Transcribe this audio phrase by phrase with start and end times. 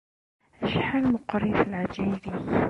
[0.63, 2.43] Acḥal meqqrit leɛǧayeb-ik!